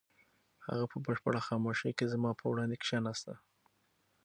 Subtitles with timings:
[0.67, 3.33] هغه په بشپړه خاموشۍ کې زما په وړاندې کښېناسته.